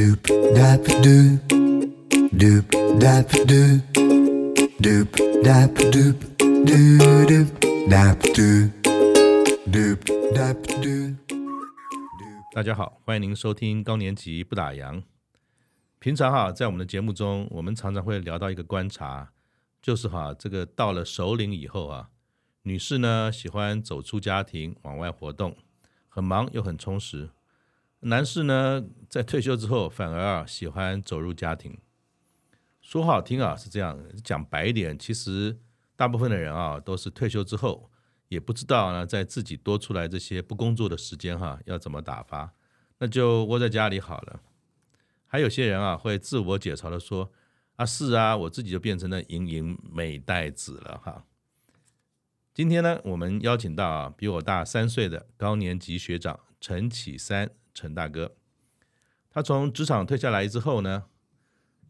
[0.00, 0.24] Doop
[0.56, 1.36] dap doop
[2.32, 2.64] doop
[2.98, 3.82] dap doop
[4.80, 5.08] doop
[5.44, 7.48] dap doop doo doop
[7.86, 8.70] dap doop
[9.68, 9.98] doop
[10.32, 11.14] dap doop。
[12.54, 15.02] 大家好，欢迎您收听高年级不打烊。
[15.98, 19.32] 平常哈，在我们的节目中，我们常常会聊到一个观察，
[19.82, 22.08] 就是哈，这个到了首领以后啊，
[22.62, 25.54] 女士呢喜欢走出家庭往外活动，
[26.08, 27.28] 很忙又很充实。
[28.00, 31.78] 男士呢，在退休之后，反而啊喜欢走入家庭。
[32.80, 35.58] 说好听啊是这样，讲白一点，其实
[35.96, 37.90] 大部分的人啊，都是退休之后，
[38.28, 42.54] 也不知道呢，在自己多出来这些不工作的时间哈、要怎么打发，
[42.98, 44.40] 那就窝在家里好了。
[45.26, 47.30] 还有些人啊，会自我解嘲的说
[47.76, 51.26] ：“啊，是啊，我自己就变成了盈盈美代子了哈。”
[52.54, 57.50] 今天呢，我们邀请到啊，比我大三岁的高年级学长陈启三。
[57.80, 58.36] 陈大哥，
[59.30, 61.04] 他从职场退下来之后呢，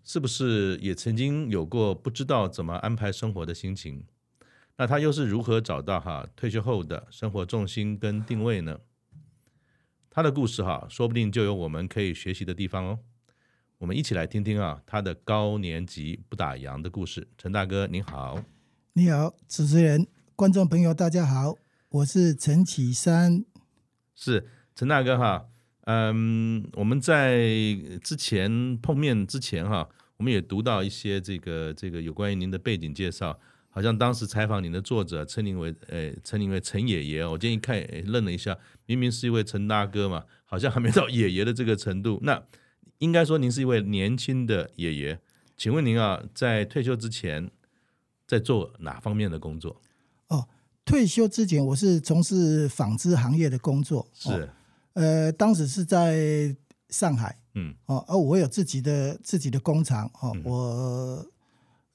[0.05, 4.05] 是不是也曾经有过不知道怎么安排生活的心情？
[4.77, 8.79] 那他又是如何找到哈退休后的生活重心跟定位呢？
[10.09, 13.01] 他的故事哈，说不定就有我们可以学习的地方哦。
[13.79, 17.27] 我们一起来听听啊，他的高年级不打烊的故事。
[17.37, 18.41] 陈大哥您好，
[18.93, 21.57] 你好，主持人、观众朋友大家好，
[21.89, 23.45] 我是陈启山，
[24.15, 24.47] 是
[24.77, 25.50] 陈大哥哈。
[25.85, 27.41] 嗯，我们在
[28.03, 33.37] 之前碰面之前哈，我们也读到一些这个这个有关于您的背景介绍，
[33.71, 42.21] 好像当时采访您的作者称您为呃称您为陈爷爷，我今天一看诶愣了一下，明明是一位陈大哥嘛，好像还没到爷爷的这个程度。
[42.23, 42.41] 那
[42.99, 45.19] 应该说您是一位年轻的爷爷，
[45.57, 47.51] 请问您啊，在退休之前
[48.27, 49.81] 在做哪方面的工作？
[50.29, 50.47] 哦，
[50.85, 54.31] 退休之前我是从事纺织行业的工作，是。
[54.31, 54.49] 哦
[54.95, 56.55] 呃，当时是在
[56.89, 61.27] 上海，嗯，哦，而我有自己的自己的工厂，哦，嗯、我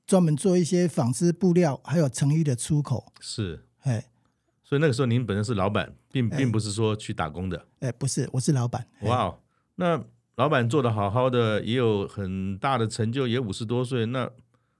[0.07, 4.05] 专门做一些纺织布料，还有成衣的出口，是，哎，
[4.63, 8.87] 所以那个时候您本身是老板，并并不是说去打工的，哎，不是，我是老板。
[9.01, 9.35] 哇、wow，
[9.75, 10.01] 那
[10.35, 14.31] 老板做得好好的，也有很大的成就，也五十多岁，那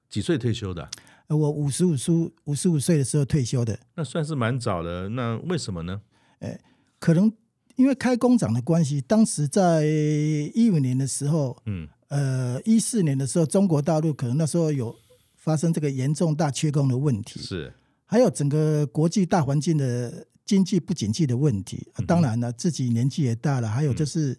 [0.10, 0.90] 几岁退休的？
[1.28, 5.10] 我五十五岁，五十五岁的时候退休的，那算是蛮早的。
[5.10, 6.02] 那为什么呢？
[6.40, 6.62] 哎，
[7.00, 7.34] 可能。
[7.76, 14.96] 因为开工厂的关系，当时在一五年的时候，嗯，呃，一四年的时候，中国大陆可能那时候有
[15.36, 17.74] 发生这个严重大缺工的问题，是，
[18.06, 21.88] 还有整个国际大环境的经济不景气的问题。
[21.98, 24.38] 嗯、当然了，自己年纪也大了，还有就是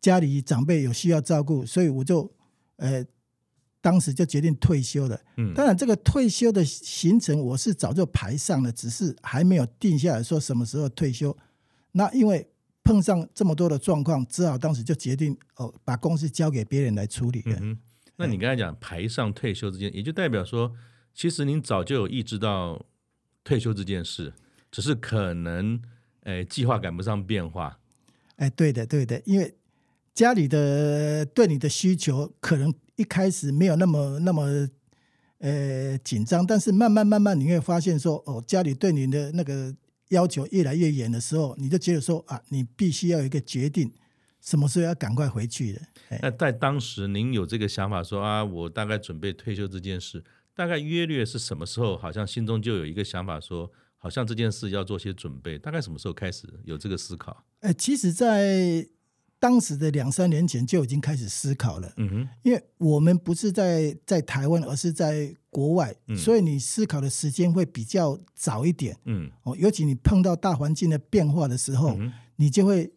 [0.00, 2.30] 家里长辈有需要照顾，所以我就，
[2.76, 3.04] 呃，
[3.80, 5.20] 当时就决定退休了。
[5.36, 11.36] 嗯，当然这个退休的行程我是早就排上了，只是还没有定下来说什么时候退休。
[11.92, 12.48] 那因为
[12.84, 17.42] 碰上这么多的状况，只好当时就决定哦，把公司交给别人来处理。
[17.46, 17.78] 嗯，
[18.16, 20.72] 那你刚才讲排上退休这件，也就代表说，
[21.14, 22.84] 其实您早就有意识到
[23.44, 24.32] 退休这件事，
[24.70, 25.80] 只是可能
[26.24, 27.78] 诶计划赶不上变化。
[28.36, 29.54] 哎，对的，对的，因为
[30.12, 34.68] 家里的对你的需求可能一开始没有那么那么
[35.38, 39.72] 呃紧张，但是慢慢慢慢你会发现说，哦，家里对你的那个。
[40.12, 43.90] 要求越来越严的时候，你就觉得说啊，你必须要有一个决定，
[44.40, 45.80] 什么时候要赶快回去的。
[46.20, 50.22] 那在当时，您有这个想法说啊，我大概准备退休这件事，
[50.54, 51.96] 大概约略是什么时候？
[51.96, 55.58] 好像心中就有一个想法说，好像这件事要做些准备。
[55.58, 57.44] 大概什么时候开始有这个思考？
[57.60, 58.86] 呃，其实，在
[59.38, 61.92] 当时的两三年前就已经开始思考了。
[61.96, 65.34] 嗯哼，因为我们不是在在台湾，而是在。
[65.52, 68.98] 国外，所以你思考的时间会比较早一点。
[69.04, 72.90] 嗯，哦，尤其你碰到大环境的变化的时候，嗯，你就会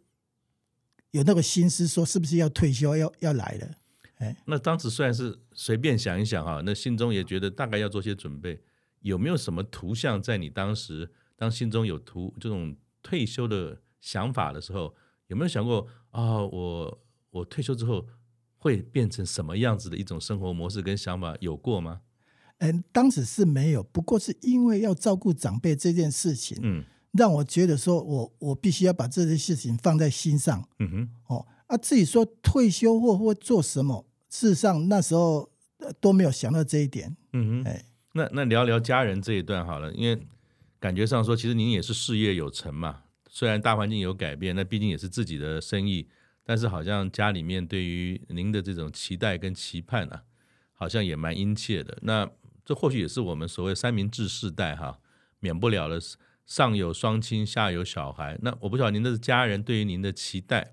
[1.12, 3.72] 有那个心思，说是不是要退休，要要来了。
[4.20, 8.62] 哎，那当时虽然是随便想一想哈，那心中也觉得大概要做些准备。
[9.02, 12.74] 有没有什么图像在你当时当心中有图这种
[13.04, 14.96] 退休的想法的时候，
[15.28, 18.08] 有没有想过啊，哦，我我退休之后
[18.56, 21.36] 会变成什么样子的一种生活模式跟想法？
[21.42, 22.00] 有过吗？
[22.60, 35.52] 嗯，当时是没有，不过是因为要照顾长辈这件事情，嗯，让我觉得说我我必须要把这件事情放在心上，嗯哼，哦，啊，自己说退休或或做什么，事实上那时候
[36.00, 40.18] 都没有想到这一点，嗯哼，哎，那那聊聊家人这一段好了，因为
[40.80, 46.08] 感觉上说，其实您也是事业有成嘛，虽然大环境有改变，那毕竟也是自己的生意，
[46.46, 50.24] 但是好像家里面对于您的这种期待跟期盼啊，
[50.72, 52.32] 好像也蛮殷切的，那。
[52.66, 55.00] 这或许也是我们所谓三明治世代哈，
[55.40, 56.02] 免不了的
[56.46, 58.38] 上有双亲，下有小孩。
[58.42, 60.72] 那我不晓得您的家人对于您的期待，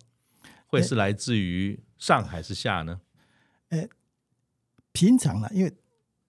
[0.66, 3.02] 会是来自于上还是下呢？
[3.68, 3.86] 呃，
[4.92, 5.72] 平常呢，因为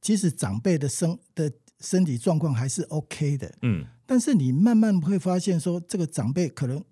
[0.02, 6.84] 其实长辈的身的身体状况还是 OK 的，嗯，但是你慢慢会发现说，这个长辈可能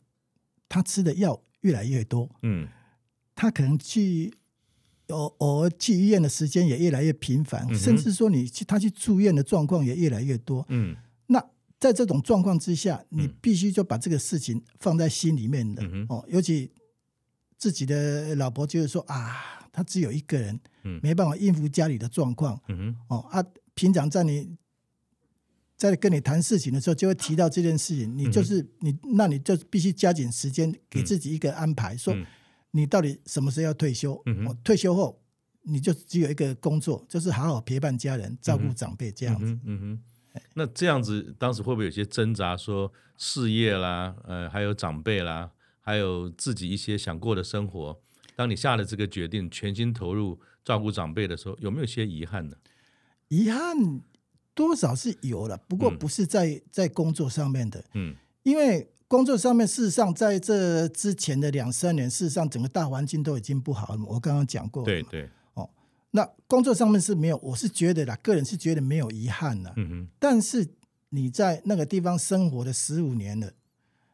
[0.67, 2.67] 他吃的药越来越多，嗯，
[3.35, 4.33] 他可能去
[5.11, 10.95] 偶偶尔去医院的时间也越来越频繁，嗯，甚至说你去他去住院的状况也越来越多，嗯，
[11.27, 11.39] 那
[11.79, 16.71] 在这种状况之下，你必须就把这个事情放在心里面的、嗯、哦，尤其
[17.57, 19.57] 自己的老婆就是说啊。
[19.73, 20.59] 他只有一个人，
[21.01, 22.59] 没办法应付家里的状况。
[22.67, 23.41] 嗯，哦啊，
[23.73, 24.57] 平常在你
[25.77, 28.13] 在跟你谈事情的时候，就会提到这件事情。
[28.17, 32.13] 你就是你，那你就必须加紧时间，给自己一个安排，说
[32.71, 34.13] 你到底什么时候要退休？
[34.47, 35.21] 哦，退休后
[35.63, 39.59] 你就只有一个工作，就是好好陪伴家人、照顾长辈这样子。
[39.65, 39.79] 嗯
[40.33, 42.57] 哼，那这样子当时会不会有些挣扎？
[42.57, 45.51] 说事业啦，呃，还有长辈啦，
[45.81, 48.01] 还有自己一些想过的生活。
[48.35, 52.55] 当你下了这个决定，全心投入照顾长辈的时候，有没有些遗憾呢？
[53.27, 54.01] 遗憾
[54.55, 57.83] 多少是有了，不过不是在、嗯、在工作上面的。
[57.93, 64.01] 嗯，因为工作上面，事实上在这之前的两三年，事实上整个大环境都已经不好了。
[64.07, 65.27] 我刚刚讲过，对对。
[65.55, 65.69] 哦，
[66.11, 69.73] 那工作上面是没有，我是觉得啦，个人是觉得没有遗憾了。
[69.75, 70.07] 嗯哼。
[70.17, 70.65] 但是
[71.09, 73.51] 你在那个地方生活了十五年了，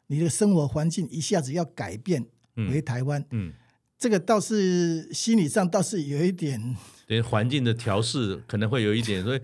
[0.08, 3.50] 你的生活环境一下子要改变回台湾，嗯。
[3.50, 3.52] 嗯
[3.96, 9.40] 这个倒是心理上倒是有一点，对环境的调试可能会有一点，所以，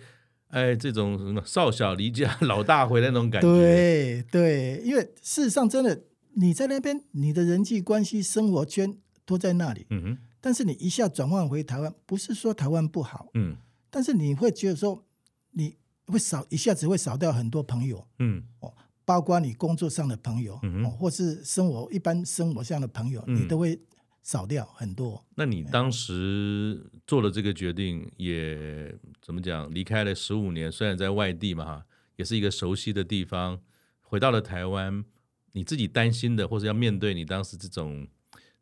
[0.55, 3.49] 哎，这种什么少小离家 老大回来那种感觉。
[3.49, 6.05] 对对，因为事实上真的
[6.35, 8.97] 你在那边，你的人际关系、生活圈
[9.27, 9.87] 都在那里。
[9.91, 10.19] 嗯哼。
[10.41, 13.57] 但是你一下转换回台湾，不是说台湾不好，嗯，
[13.91, 15.05] 但是你会觉得说
[15.53, 18.73] 你会少一下子会少掉很多朋友，嗯，哦，
[19.05, 23.81] 包括你工作上的朋友，嗯哼，或是生活一般生活上的朋友，你都会。
[24.25, 25.23] 少掉很多。
[25.37, 29.73] 那你当时做了这个决定，也怎么讲？
[29.73, 31.87] 离开了十五年，虽然在外地嘛，哈，
[32.17, 33.61] 也是一个熟悉的地方。
[34.01, 35.05] 回到了台湾，
[35.53, 38.09] 你自己担心的，或者要面对你当时这种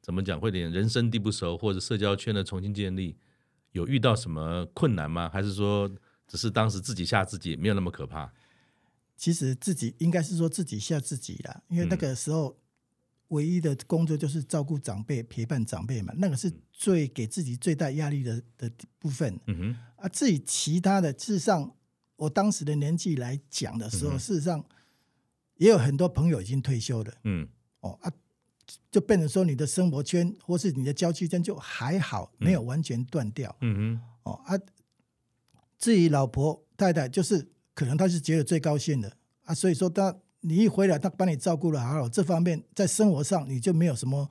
[0.00, 3.16] 怎么讲，会点人生地不熟，或者社交圈的重新建立，
[3.70, 5.30] 有遇到什么困难吗？
[5.32, 5.88] 还是说，
[6.26, 8.32] 只是当时自己吓自己，没有那么可怕？
[9.16, 12.58] 其实自己应该是说自己吓自己了，因为那个时候。
[13.32, 19.40] 嗯唯一的工作就是照顾长辈、陪伴长辈嘛，那个是最给自己最大压力的的部分。
[19.46, 21.74] 嗯哼，啊，至于其他的，事实上，
[22.16, 24.62] 我当时的年纪来讲的时候，嗯、事实上
[25.56, 27.14] 也有很多朋友已经退休了。
[27.24, 27.48] 嗯，
[27.80, 28.12] 哦啊，
[28.90, 33.56] 就变成说你的生活圈或是你的交际圈就还好，没有完全断掉。
[33.62, 34.58] 嗯哼，哦啊，
[35.78, 40.14] 至于老婆太太，就是可能她是觉得最高兴的啊，所以说她。
[40.42, 44.28] 你一回来，他把你照顾得好好，这方面在生活上你就没有什么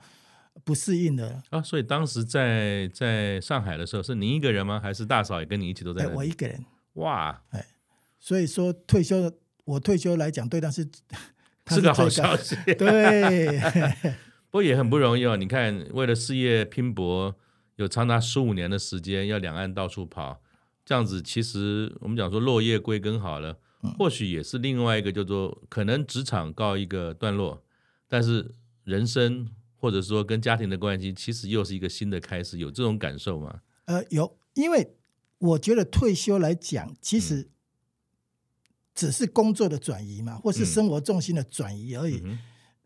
[0.62, 1.60] 不适应的啊。
[1.60, 4.78] 所以当时在在上海的时候，是您一个人吗？
[4.78, 6.06] 还是大嫂也跟你一起都在？
[6.08, 6.64] 我一个人。
[6.94, 7.66] 哇，哎，
[8.20, 9.32] 所以说退休，
[9.64, 10.86] 我退休来讲，对但是
[11.64, 12.54] 他是个好消息。
[12.76, 13.58] 对，
[14.50, 15.36] 不过也很不容易哦。
[15.36, 17.34] 你看，为了事业拼搏，
[17.76, 20.42] 有长达十五年的时间要两岸到处跑，
[20.84, 23.56] 这样子其实我们讲说落叶归根好了。
[23.98, 27.62] 或许也是另外一个叫做可能职场告一个段落，
[28.08, 33.60] 但是人生或者说跟家庭的关系，其实又是一个新的开始，有这种感受吗？
[33.86, 34.94] 呃，有，因为
[35.38, 37.48] 我觉得退休来讲，其实
[38.94, 42.18] 只是工作的转移嘛，或是生活重心的转移而已。
[42.24, 42.38] 嗯嗯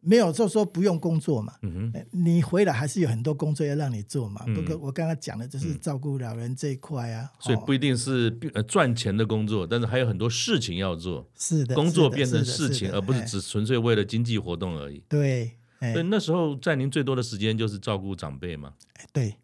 [0.07, 4.45] 没有就说不用工作嘛，嗯哼，你回来还是有很多工作要让你做嘛。
[4.55, 8.31] 不过、嗯、我刚刚讲的就是照顾老人这一块啊，所以不一定是
[8.69, 11.29] 赚钱的工作，但是还有很多事情要做。
[11.37, 15.03] 是的，工作变成事情，而不是只纯粹为了经济活动而已。
[15.09, 18.75] 对，所以那时候在您最多的时间就是照顾长辈嘛。
[19.13, 19.35] 对，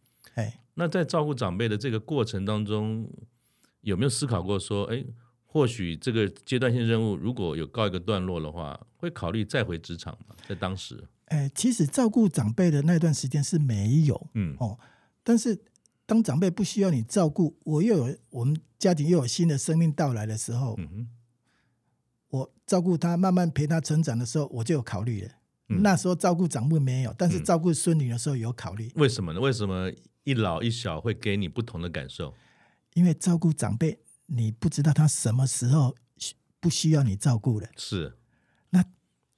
[0.75, 3.11] 那在照顾长辈的这个过程当中，
[3.81, 5.05] 有没有思考过说，哎？
[5.53, 10.35] 或许这个阶段性任务如果有告一个段落的话，会考虑再回职场吗？
[10.49, 14.79] 在当时，哎，其实照顾长辈的那段时间是没有，嗯哦，
[15.23, 15.61] 但是
[16.07, 21.09] 当长辈不需要你照顾，我又有我们家庭又有新的生命到来的时候，嗯哼，
[22.31, 25.29] 我照顾他，慢慢陪他成长的时候，我就有考虑了。
[25.69, 28.91] 嗯、那时候照顾长辈没有，但是照顾孙女的时候有考虑。
[28.95, 29.41] 为什么呢？
[29.41, 29.93] 为什么
[30.25, 32.33] 一老一小会给你不同的感受？
[32.95, 33.99] 因为照顾长辈。
[34.35, 35.95] 你不知道他什么时候
[36.59, 38.17] 不需要你照顾了，是。
[38.71, 38.85] 那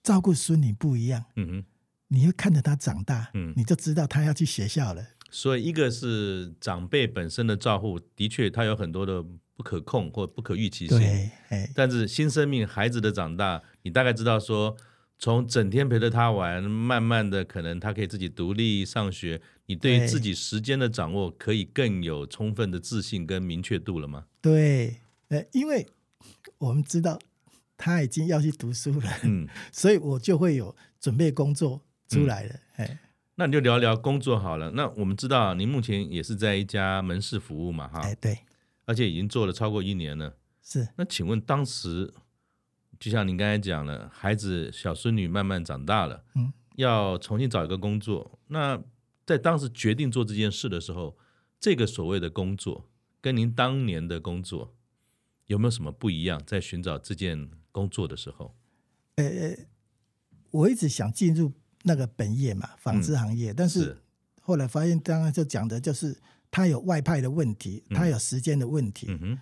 [0.03, 1.65] 照顾孙女不一样，嗯哼，
[2.09, 5.05] 你会看着他长大，嗯，你就知道他要去学校了。
[5.31, 9.21] 所以，一个是长辈本身的照顾，的确他有很多的
[9.57, 11.31] 不可控或不可预期性，对，
[11.75, 14.77] 但是新生命孩子的长大，你大概知道说，
[15.19, 24.27] 从整天陪着他玩，慢慢的可能他可以自己独立上学，你对于自己时间的掌握可以更有充分的自信跟明确度了吗？
[24.41, 24.97] 对，
[25.29, 25.87] 呃，因为
[26.59, 27.19] 我们知道
[27.77, 32.99] 他已经要去读书了，嗯，所以我就会有准备工作出来了，哎、嗯，
[33.37, 34.71] 那你就聊聊工作好了。
[34.73, 38.39] 那我们知道您目前也是在一家门市服务嘛，哈，哎，对，
[38.85, 40.89] 而且已经做了超过一年了，是。
[40.97, 42.13] 那请问当时？
[43.01, 48.39] 就像您刚才讲了，孩子小孙女慢慢长大了，嗯，要重新找一个工作。
[48.47, 48.81] 那
[49.27, 51.17] 在当时决定做这件事的时候，
[51.59, 52.89] 这个所谓的工作
[53.21, 54.75] 跟您当年的工作
[55.47, 56.43] 有没有什么不一样？
[56.47, 58.55] 在寻找这件工作的时候，
[59.17, 59.57] 呃，
[60.51, 61.53] 我一直想进入
[61.83, 63.97] 那个本业嘛，纺织行业，嗯，但是
[64.41, 66.17] 后来发现，刚刚就讲的就是
[66.51, 69.39] 他有外派的问题，他有时间的问题，嗯哼。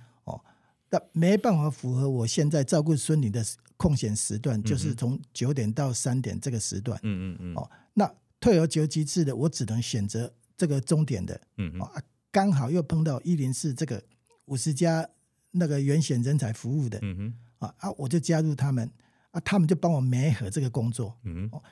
[0.94, 3.42] 那没办法符合我现在照顾孙女的
[3.78, 7.00] 空闲时段，嗯、就是从九点到三点这个时段。
[7.02, 7.54] 嗯嗯嗯。
[7.56, 11.40] 哦，那退而求其次的，我只能选择这个终点的。
[11.56, 11.80] 嗯嗯。
[11.80, 14.02] 啊，刚好又碰到一零四这个
[14.46, 15.08] 五十家
[15.52, 16.98] 那个原选人才服务的。
[17.00, 17.34] 嗯哼。
[17.58, 18.90] 啊啊，我就加入他们
[19.30, 21.16] 啊，他们就帮我媒合这个工作。
[21.22, 21.56] 嗯哼。
[21.56, 21.62] 哦，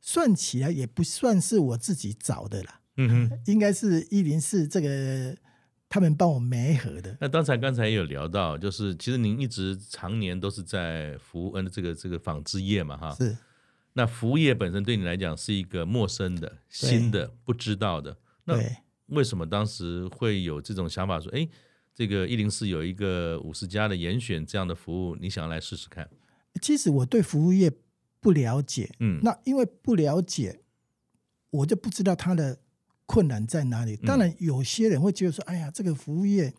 [0.00, 2.80] 算起来也不算是我自己找的啦。
[2.98, 3.40] 嗯哼。
[3.50, 5.36] 应该是一零四这个。
[5.92, 7.16] 他们帮我媒合的。
[7.20, 13.12] 那刚才刚才也有聊到，就是其实您一直常年都是在服务嗯这个这个纺织业嘛哈。
[13.16, 13.36] 是。
[14.00, 18.16] 那服务业本身对你来讲是一个陌生的、新的、不知道的。
[18.44, 18.58] 那
[19.08, 21.46] 为什么当时会有这种想法说，哎，
[21.94, 26.08] 这个一零四有一个五十家的严选这样的服务，你想要来试试看？
[26.62, 27.70] 其实我对服务业
[28.20, 30.62] 不了解，嗯，那因为不了解，
[31.50, 32.58] 我就不知道它的。
[33.12, 33.96] 困难在哪里？
[33.96, 36.54] 当然，有些人会觉得说：“哎呀，这个服务业，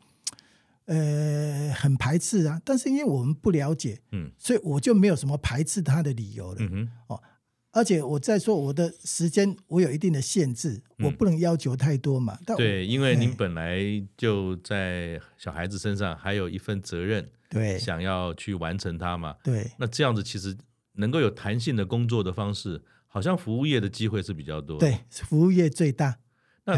[0.83, 6.57] 呃，很排斥啊。”但是因为我们不了解，嗯，所以我就没有什么排斥他的理由了。
[6.59, 7.23] 嗯哼，哦，
[7.73, 12.37] 而且我再说我的时间，我有一定的限制，我不能要求太多嘛。
[12.57, 13.79] 对，因为您本来
[14.17, 19.37] 就在小孩子身上还有一份责任，对，想要去完成它嘛。
[19.41, 20.57] 对，那这样子其实
[20.95, 24.77] 能够有弹性的工作的方式，好像服务业的机会是比较多。
[24.77, 26.17] 对，服务业最大。
[26.65, 26.75] 那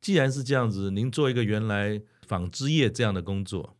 [0.00, 3.76] 既然是这样子，您做一个原来纺织业这样的工作，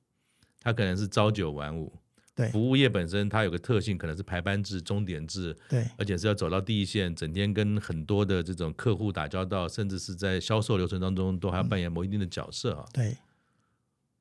[0.60, 1.92] 它可能是朝九晚五。
[2.38, 5.56] 对，服务业本身它有个特性，可能是排班制、钟点制。
[5.68, 12.86] 对，而且是要走到第一线，整天跟很多的这种客户打交道，甚至是在销售流程当中都还要扮演某一定的角色啊。
[12.92, 13.16] 对，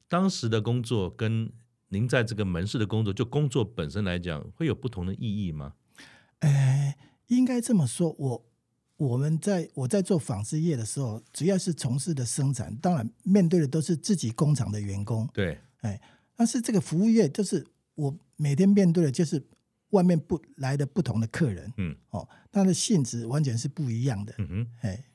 [0.08, 1.52] 当时的工作跟
[1.90, 5.74] 您在这个门市的工作，就工作本身来讲，会有不同的意义吗？
[6.40, 6.96] 呃，
[7.28, 8.44] 应该这么说，我。
[8.98, 15.30] 我们在我在做纺织业的时候，主要是从事的生产，当然面对的都是自己工厂的员工。
[15.32, 16.02] 对，哎，
[16.36, 17.64] 但是这个服务业就是
[17.98, 19.46] 我每天面对的就是
[19.90, 21.72] 外面不来的不同的客人。
[21.78, 24.34] 嗯，哦，他的性质完全是不一样的。
[24.38, 25.06] 嗯哼，哎，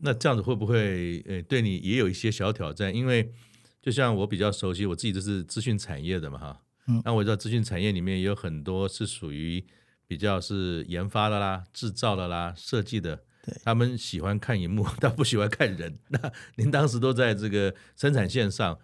[0.00, 2.94] 那这样子会不会呃对你也有一些小挑战？
[2.94, 3.32] 因为
[3.80, 6.60] 就像我比较熟悉，我自己都是资讯产业的嘛，哈。
[6.86, 9.64] 嗯，那我知道资讯产业里面也有很多是属于。
[10.06, 15.98] 比较是研发的啦、制造的啦、设计的，对，他们喜欢看荧幕， 但不喜欢看人。
[16.10, 18.78] 那您当时都在这个生产线上，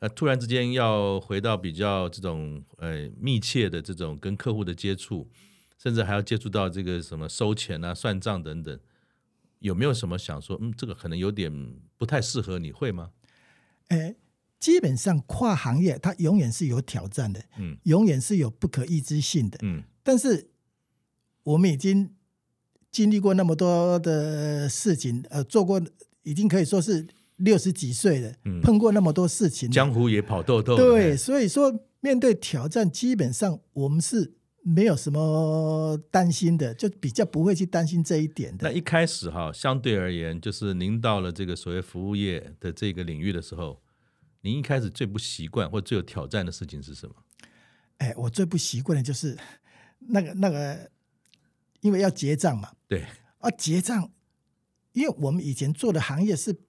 [0.00, 5.28] 呃，突然之间要回到比较这种呃密切的这种跟客户的接触，
[5.78, 8.78] 甚至还要接触到这个什么收钱啊、算账等等，
[9.60, 11.50] 有没有什么想说，嗯，这个可能有点
[11.96, 13.10] 不太适合你，会吗？
[13.88, 14.14] 呃，
[14.60, 20.50] 基本上跨行业它永远是有挑战的，嗯，永远是有不可预知性的，嗯，但是。
[21.44, 22.14] 我们已经
[22.90, 25.78] 经历过那么多的事情，呃，做过
[26.22, 30.76] 已经可以说是六十几岁的，嗯，碰过那么多事情，江湖也跑豆豆。
[30.76, 38.68] 对，所以说面对挑战，基本上我们是没有什么担心的，就比较不会去担心这一点的。
[38.68, 43.82] 那一开始哈，相对而言，就是您到了这个所谓服务业的这个领域的时候，
[44.42, 47.14] 您一开始最不习惯或最有挑战的事情是什么？
[47.98, 49.36] 哎，我最不习惯的就是
[50.08, 50.90] 那个那个。
[51.80, 53.04] 因为要结账嘛，对
[53.40, 54.10] 啊，结账，
[54.94, 56.62] 因为我们以前做的行业是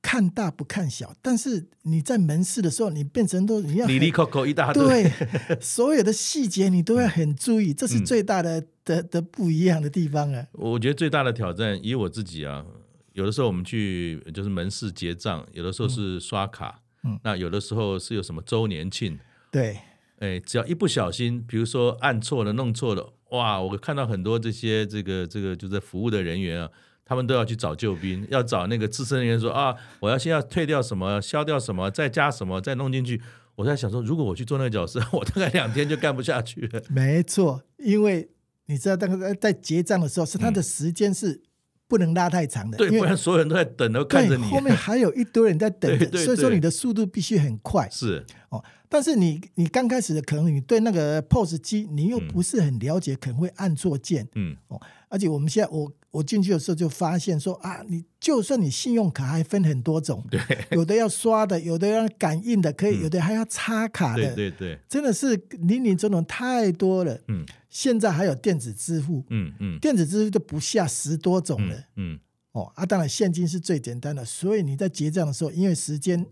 [0.00, 10.46] 看大不看小，但是你在门市的时候，你变成都你要里里扣扣一大堆，对，所有的细节你都要很注意，这是最大的、 嗯、的的不一样的地方啊。
[10.52, 12.64] 我觉得最大的挑战，以我自己啊，
[13.12, 19.18] 有的时候我们去就是门市结账，有的时候是刷卡，嗯，那有的时候是有什么周年庆，
[19.50, 19.78] 对，
[20.20, 23.14] 哎，只要一不小心，比如说按错了、弄错了。
[23.30, 23.60] 哇！
[23.60, 26.70] 我看到很多这些这个这个就在服务的人员啊，
[27.08, 33.22] 他们都要去找救兵，要找那个资深人员说啊，我要先要退掉什么，消掉什么，再加什么，再弄进去。
[33.54, 36.82] 我在想说，如果我去做那个角色， 我大概两天就干不下去了。
[36.90, 38.28] 没错，因为
[38.66, 41.40] 你知道，那个在结账的时候，是他的时间是
[41.88, 47.88] 不能拉太长的，对，不然所有人都在等，都看着你，后面还有一堆人在等着， 对对对，所以说你的速度必须很快。
[47.90, 55.90] 是哦，但是你你刚开始的可能你对那个 POS 机你又不是很了解，嗯、可能会按错键，嗯哦，而且我们现在我。
[56.10, 67.20] 我进去的时候就发现说啊，你就算你信用卡还分很多种，对，有的要刷的，有的要感应的，可以，有的还要插卡的，对对对，真的是林林总总太多了。
[67.28, 72.18] 嗯，现在还有电子支付，嗯嗯，电子支付都不下十多种了，嗯
[72.52, 76.24] 哦啊，当然现金是最简单的，所以你在结账的时候，因为时间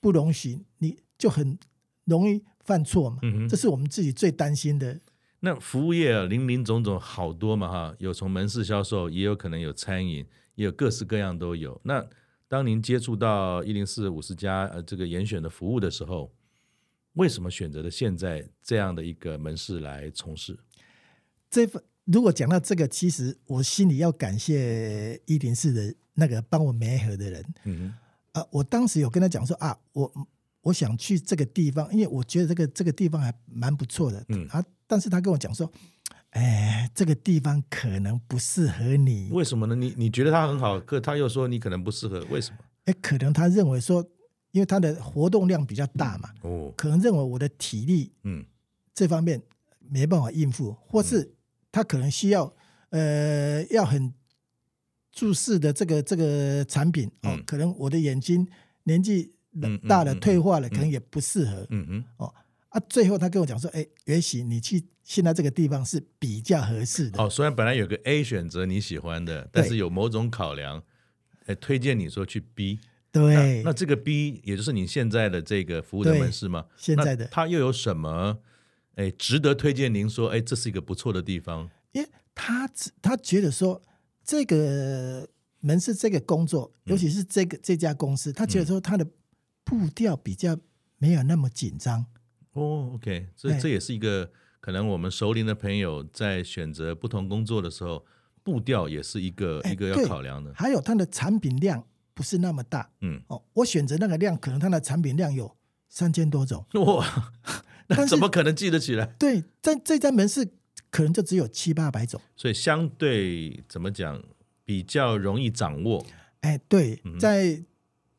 [0.00, 1.56] 不容许，你就很
[2.04, 4.98] 容易犯错嘛，嗯，这是我们自己最担心的。
[5.44, 10.24] 那服务业啊，林林总总好多嘛哈，有从门市销售，也有可能有餐饮，
[10.54, 11.78] 也有各式各样都有。
[11.84, 12.02] 那
[12.48, 16.32] 当您接触到一零四五十家呃这个严选的服务的时候，
[17.12, 20.58] 为什么选择了现在这样的一个门市来从事？
[21.50, 27.44] 这份如果讲到这个，其实我心里要感谢一零四的那个帮我媒合的人。
[27.64, 27.92] 嗯
[28.32, 30.10] 啊、呃，我当时有跟他讲说啊，我
[30.62, 34.24] 我想去这个地方，因为我觉得这个这个地方还蛮不错的。
[34.30, 34.64] 嗯啊。
[34.94, 35.68] 但是他跟我讲说，
[36.30, 39.28] 哎，这个地方可能不适合你。
[39.32, 39.74] 为什么呢？
[39.74, 42.58] 你你觉得他很好，可他又说你可能不适合，为什么？
[42.84, 44.08] 哎，可能他认为说，
[44.52, 48.44] 因为他的活动量比较大嘛，哦，可能认为我的体力，嗯，
[48.94, 49.42] 这方面
[49.80, 51.34] 没办法应付，嗯、或是
[51.72, 52.54] 他可能需要，
[52.90, 54.14] 呃，要很
[55.10, 58.46] 注视的这个这个产品哦，嗯、可能我的眼睛
[58.84, 59.32] 年纪
[59.88, 62.32] 大了、嗯嗯嗯、退化了，可能也不适合，嗯嗯，哦。
[62.74, 70.82] 啊，最后他跟我讲说：“哎，也许你去现在这个地方是比较合适的。”哦，虽然本来有个 A 选择你喜欢的，但是有某种考量，
[71.46, 72.80] 哎，推荐你说去 B。
[73.12, 76.66] 对，那，那这个 B 也就是你现在的这个服务的门市吗？
[76.76, 78.40] 现在的他又有什么？
[78.96, 80.28] 哎，值得推荐您说？
[80.30, 81.70] 哎，这是一个不错的地方。
[81.92, 82.68] 因为他
[83.00, 83.80] 他觉得说
[84.24, 85.28] 这个
[85.60, 89.06] 门市这个工作，尤其是这个、嗯、这家公司，他觉得说他的
[89.62, 90.58] 步调比较
[90.98, 92.06] 没有那么紧张。
[92.54, 98.04] 哦、oh，OK，这这也是一个可能我们熟龄的朋友在选择不同工作的时候，
[98.44, 100.52] 步调也是一个一个要考量的。
[100.54, 105.56] 还有它的产品量不是那么大，嗯，哦，我选择那个量，可能它的产品量有
[105.88, 107.32] 三千多种，哇，
[107.88, 109.04] 那怎么可能记得起来？
[109.18, 110.48] 对，在这家门市
[110.90, 114.22] 可能就只有七八百种，所以相对怎么讲
[114.64, 116.06] 比较容易掌握。
[116.42, 117.64] 哎，对，在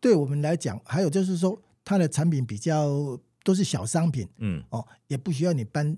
[0.02, 3.18] 对我们来讲，还有就是说它的产品比较。
[3.46, 5.96] 都是小商品，嗯，哦，也不需要你搬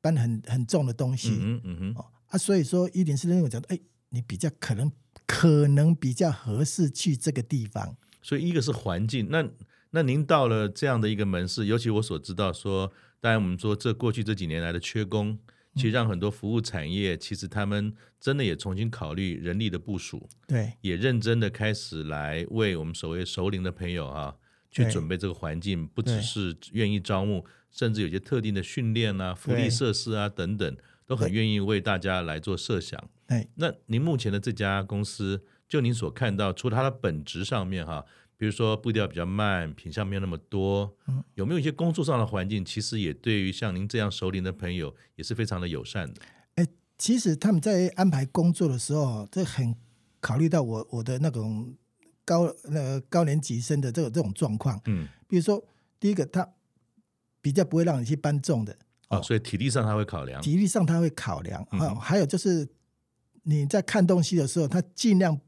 [0.00, 3.78] 搬很很重的东西，嗯嗯嗯，哦啊，所以说一零四认为讲，哎，
[4.08, 4.90] 你比较可能
[5.26, 7.94] 可能比较合适去这个地方。
[8.22, 9.46] 所以一个是环境，那
[9.90, 15.38] 那您到了这样的一个门市，尤其我所知道说，当然我们说这过去这几年来的缺工，
[15.74, 24.34] 其实让很多服务产业其实他们真的也重新考虑人力的部署，对，也认真的开始来为我们所谓熟龄的朋友啊。
[24.70, 30.76] 去准备这个环境，不只是愿意招募，甚至有些特定的训练啊、福利设施啊等等，
[31.06, 33.02] 都很愿意为大家来做设想。
[33.54, 38.04] 那您目前的这家公司，就您所看到，除了它的本质上面哈，
[38.36, 40.96] 比如说步调比较慢，品相没有那么多，
[41.34, 46.20] 有没有一些工作上的环境，其实也对于像您这样熟龄的朋友也是非常的友善的？
[46.56, 46.66] 哎，
[46.98, 49.74] 其实他们在安排工作的时候，这很
[50.20, 51.74] 考虑到我我的那种。
[52.26, 55.64] 高呃高年级生的这种这种状况，嗯，比如说
[55.98, 56.46] 第一个，他
[57.40, 58.76] 比较不会让你去搬重的，
[59.08, 61.62] 哦，所以体力上他会考量，体力上他会考量。
[61.70, 62.68] 啊，嗯，还有就是
[63.44, 65.40] 你在看东西的时候，他尽量。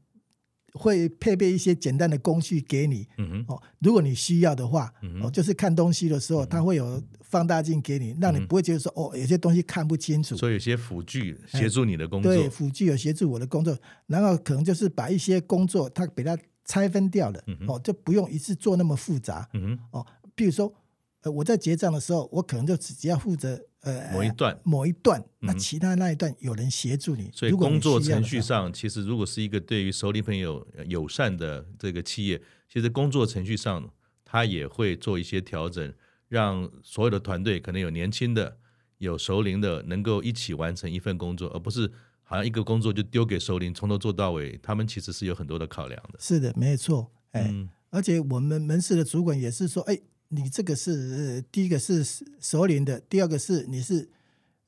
[0.73, 10.37] 会配备一些简单的工具给你，嗯哼，哦，如果你需要的话，嗯、哦，就是看东西的时候，他会有放大镜给你，让你不会觉得说，哦，有些东西看不清楚。
[10.37, 16.37] 所以有些辅具协助你的工作，对，辅具有协助我的工作，然后可能就是把一些工作他给它
[16.69, 20.05] 拆分掉了，哦，就不用一次做那么复杂，嗯，哦，
[20.35, 20.71] 比如说，
[21.23, 23.59] 呃，我在结账的时候，我可能就只要负责。
[23.81, 27.23] 呃，某一段，某一段，那其他那一段有人协助你。
[27.23, 33.89] 嗯、所以工作程序上，其实如果是一个对于熟龄朋友友善的这个企业，其实工作程序上，
[34.25, 35.93] 他也会做一些调整，
[36.27, 38.57] 让所有的团队可能有年轻的、
[38.97, 41.89] 有熟龄的，能够一起完成一份工作，而不是
[42.29, 44.57] 好像一个工作就丢给首领，从头做到尾。
[44.63, 46.19] 他们其实是有很多的考量的。
[46.19, 47.11] 是的，没错。
[47.31, 49.99] 哎，嗯、而且我们门市的主管也是说，哎。
[50.31, 52.05] 你这个是第一个是
[52.39, 54.07] 首领的，第二个是你是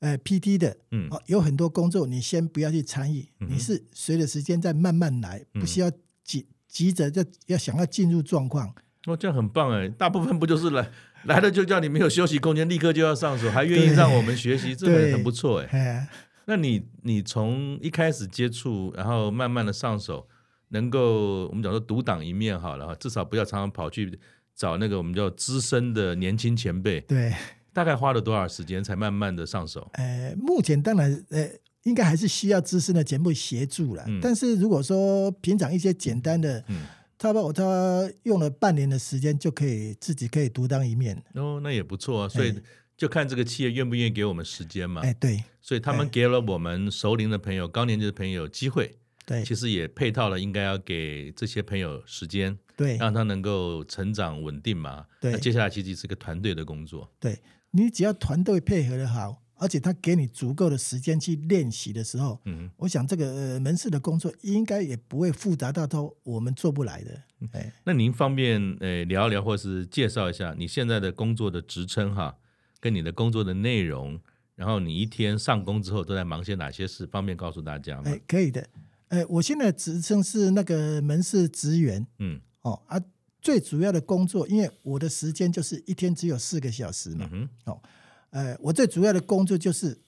[0.00, 5.88] 呃 PT 的，嗯，有很多工作你先不要去参与，嗯、你是随着时间再慢慢来，不需要
[6.24, 8.74] 急急着就要想要进入状况。
[9.06, 9.88] 哦，这样很棒哎！
[9.88, 10.90] 大部分不就是来
[11.26, 16.08] 来了就叫你没有休息空间，立刻就要上手，还愿意让我们学习，这个很不错哎。
[16.46, 20.26] 那你你从一开始接触，然后慢慢的上手，
[20.68, 24.18] 能够我们讲说独当一面好了哈，至少不要常常跑去
[24.54, 27.00] 找那个我们叫资深的年轻前辈。
[27.02, 27.32] 对，
[27.72, 29.88] 大概花了多少时间才慢慢的上手？
[29.94, 31.48] 呃，目前当然呃，
[31.84, 34.04] 应该还是需要资深的前辈协助了。
[34.06, 36.82] 嗯、但是如果说平常一些简单的，嗯，
[37.16, 41.22] 他把我他用了半年的时间就可以自己可以独当一面。
[41.34, 42.28] 哦，那也不错啊。
[42.28, 42.54] 所以
[43.02, 45.00] 就看这个企业愿不愿意给我们时间嘛。
[45.02, 45.42] 哎，对。
[45.60, 48.96] 所以他们给了我们熟龄的朋友、高年级的朋友机会。
[49.26, 55.06] 对，其实也配套了，应该要给这些朋友时间，对，让他能够成长稳定嘛。
[55.20, 57.10] 对，那接下来其实是个团队的工作。
[57.18, 57.40] 对，
[57.72, 67.20] 你只要团队配合的好，而且他给你足够的时间去练习的时候，嗯，我想这个、呃、门市的工作应该也不会复杂到都我们做不来的。
[67.52, 72.36] 哎，那您方便呃聊一聊，或是介绍一下你现在的工作的职称哈，
[72.82, 74.20] 跟你的工作的内容。
[74.54, 77.06] 然后你一天上工之后都在忙些哪些事？
[77.06, 78.02] 方便告诉大家吗？
[78.04, 78.68] 哎，可以的。
[79.08, 82.06] 哎，我现在职称是那个门市职员。
[82.18, 83.00] 嗯，哦啊，
[83.40, 87.28] 最主要的工作，因为我的时间就是一天只有四个小时嘛。
[87.32, 87.72] 嗯哼。
[87.72, 87.82] 哦，
[88.30, 89.98] 呃，我最主要的工作就是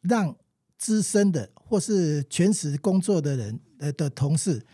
[0.00, 0.34] 让
[0.78, 4.64] 资深的或是全职工作的人呃的同事，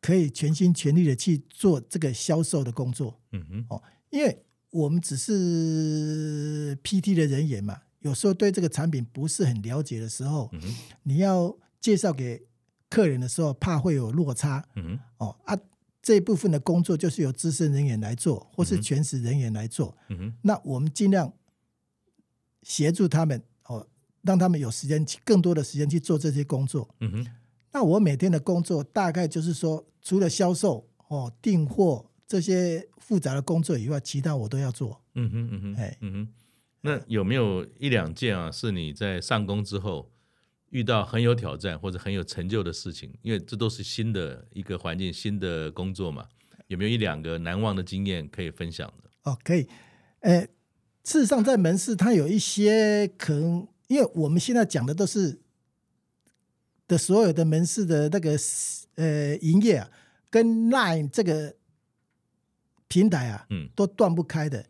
[0.00, 3.20] 可以全心全力的去做这个销售的工作。
[3.32, 3.66] 嗯哼。
[3.68, 7.82] 哦，因为我们只是 PT 的人员嘛。
[8.00, 10.60] 有时候对这个产品不是很了解的时候，嗯、
[11.02, 12.46] 你要介绍给
[12.88, 14.64] 客人的时候，怕会有落差。
[14.76, 15.58] 嗯、哦啊，
[16.00, 19.96] 这一部分的工作就是由资深人员来做，或是全职人员来做。
[20.10, 21.32] 嗯、那我们尽量
[22.62, 23.86] 协助他们，哦，
[24.22, 26.88] 让他们有时间，更多的时间去做这些工作。
[27.00, 27.26] 嗯、
[27.72, 35.02] 那我每天的工作大概就是说，除了销售、哦订货这些复杂的工作以外，其他我都要做。
[35.14, 36.28] 嗯哼嗯哼，哎，嗯哼。
[36.82, 40.12] 那有没有一两件啊，是你在上工之后
[40.70, 43.12] 遇到很有挑战或者很有成就的事情？
[43.22, 46.28] 因为这都是新的一个环境、新的工作嘛。
[46.68, 49.10] 有没有一两个难忘的经验可以分享的？
[49.24, 49.66] 哦，可以。
[50.20, 50.46] 哎，
[51.02, 55.40] 事实上，在门市它有一些可能，因为我们现在讲的都是
[56.86, 58.36] 的所有的门市的那个
[58.96, 59.90] 呃营业啊，
[60.28, 61.56] 跟 Line 这个
[62.88, 64.64] 平台啊，嗯，都断不开的。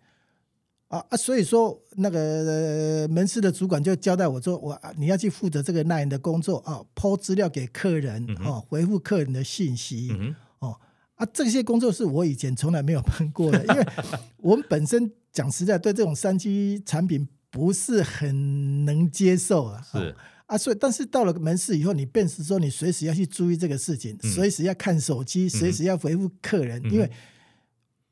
[0.89, 10.81] 啊啊，所以说那个、呃、门市的主管就交代我说，我你要去负责这个 LINE 的工作啊，抛资料给客人啊，回复客人的信息、嗯、哦
[11.17, 13.87] 啊，这些工作是我以前从来没有碰过的，因为
[14.39, 20.17] 我们本身讲实在对这种三 G 产品不是很能接受啊，是。
[20.47, 27.11] 啊，所以但是到了门市以后，你便是说你随时要去注意这个事情，嗯、随时要看手机，随时要回复客人，嗯、因为。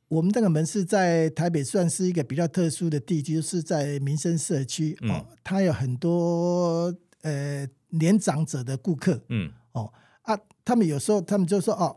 [0.09, 9.51] 我们这个门市在台北算是一个比较特殊的地区，就是在民生社区、嗯、哦，它有很多呃年长者的顾客，嗯。
[9.73, 9.93] 哦
[10.23, 11.95] 啊，他们有时候他们就说哦，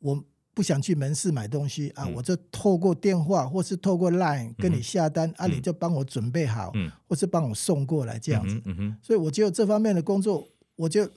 [0.00, 8.62] 我不想去门市买东西啊，嗯、我就透过电话或是透过 Line 跟你下单、嗯、啊，你就帮我准备好，嗯、或是帮我送过来这样子，
[9.02, 11.08] 所以我觉得这方面的工作，我就。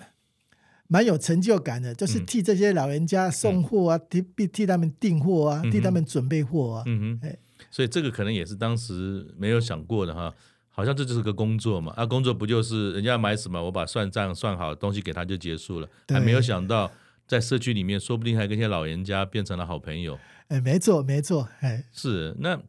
[0.92, 6.84] 蛮有成就感的，就是替这些老人家送货啊，嗯、替替他们订货啊，嗯、替他们准备货啊。
[6.88, 7.38] 嗯哼，
[7.70, 10.34] 所以这个可能也是当时没有想过的哈，
[10.68, 11.94] 好像这就是个工作嘛。
[11.96, 16.92] 啊，工作不就是人家买什么，我把算账算好，东西给他就结束了，对还没有想到
[17.28, 20.18] 在社区里面，说不定还跟一些老人家变成了好朋友。
[20.48, 22.36] 哎，没错，没错，哎，是。
[22.40, 22.60] 那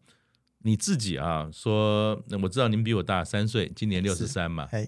[0.58, 4.68] 你自己啊，说，我知道您比我大三岁，今年六十三嘛。
[4.72, 4.86] 哎。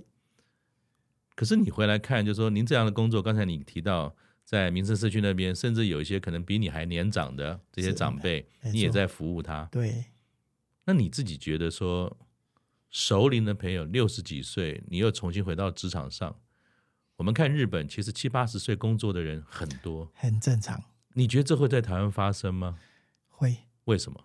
[1.34, 4.14] 可是你回来看，就是说您这样的工作，刚才你提到
[4.44, 9.64] 在民生社区那边，甚至有一些可能比你还年长的这些长辈，你也在服务他。
[9.72, 10.04] 对，
[10.84, 12.16] 那你自己觉得说，
[12.90, 16.36] 熟龄的朋友六十几岁，你又重新回到职场上，
[17.16, 20.82] 我们看日本，其实七八十岁工作的人很多，很正常。
[21.14, 22.78] 你觉得这会在台湾发生吗？
[23.28, 23.56] 会。
[23.84, 24.24] 为什么？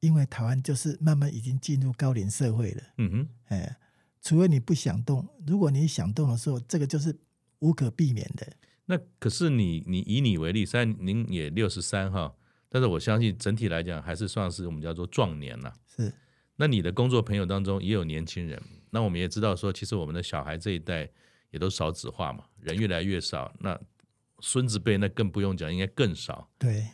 [0.00, 2.82] 因为台湾就是慢慢已经进入高龄社会了。
[2.96, 3.76] 嗯哼，哎。
[4.22, 7.18] 除非你不想动，如果你想动的时候，这个就是
[7.60, 8.52] 无可避免的。
[8.86, 12.34] 那可是你，你以你为例，虽然您也六十三哈，
[12.68, 15.72] 但是我相信整体来讲还是算是我们叫做壮年了。
[15.86, 16.12] 是。
[16.56, 21.08] 那你的工作朋友当中也有年轻人，那我们也知道说，其实我们的小孩这一代
[21.50, 23.80] 也都少子化嘛，人越来越少，那
[24.40, 26.50] 孙子辈那更不用讲，应该更少。
[26.58, 26.86] 对。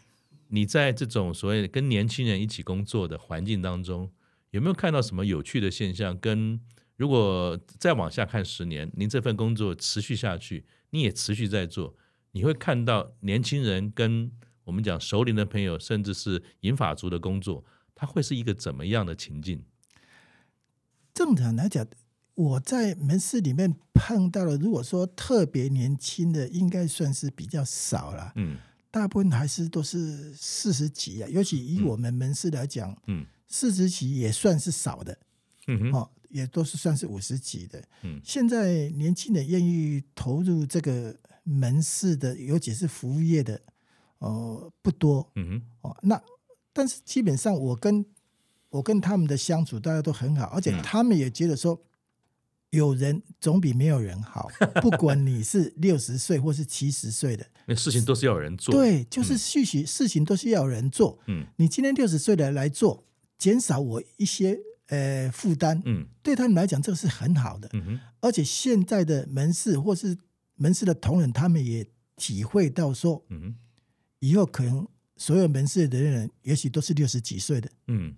[0.49, 4.13] 你在这种所谓跟年轻人一起工作的环境当中，
[4.51, 6.17] 有没有看到什么有趣的现象？
[6.17, 6.61] 跟
[6.97, 11.95] 如果再往下看十年，您这份工作持续下去，你也持续在做，
[12.33, 14.33] 你会看到年轻人跟
[14.65, 19.63] 我们讲熟龄的朋友，甚至是银发族的工作，它会是一个怎么样的情境？
[21.15, 21.87] 正常来讲，
[22.35, 28.33] 我在门市里面碰到了，如果说特别年轻的，应该算是比较少了。
[28.37, 28.57] 嗯，
[28.91, 35.19] 大部分还是都是四十几啊，尤其以我们门市来讲，嗯，四十几也算是少的。
[35.69, 37.83] 嗯哼，哦，也都是算是五十几的。
[38.03, 43.59] 嗯，现在年轻人愿意投入这个门市的，尤其是服务业的，
[44.19, 45.31] 呃，不多。
[45.35, 46.23] 嗯哼，哦，那
[46.75, 48.05] 但是基本上我跟
[48.69, 51.81] 我跟他们的相处，大家都很好，而且他们也觉得说，
[52.71, 54.51] 有人总比没有人好。
[54.83, 58.75] 不管你是 六十岁或是七十岁的，那事情都是要有人做。
[58.75, 61.19] 对，就是续续事情都是要有人做。
[61.29, 63.07] 嗯，你今天六十岁的来做，
[63.39, 64.59] 减少我一些。
[64.89, 70.17] 呃，负担，嗯，对他们来讲，这个是很好的，嗯哼，而且现在的门市或是
[70.55, 73.55] 门市的同仁，他们也体会到说，嗯哼，
[74.21, 78.15] 以后可能所有门市的人，也许都是六十几岁的，嗯，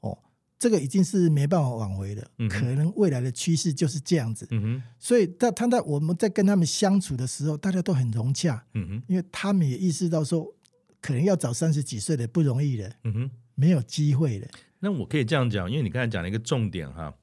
[0.00, 0.18] 哦，
[0.58, 10.46] 这个已经是没办法挽回了，嗯，可能未来的趋势就是这样子，嗯哼，所以在他在我们在跟他们相处的时候，大家都很融洽，嗯哼，因为他们也意识到说，
[11.00, 14.46] 可能要找三十几岁的不容易了，嗯哼，没有机会了。
[14.84, 17.14] 那我可以这样讲，因为你刚才讲了一个重点哈，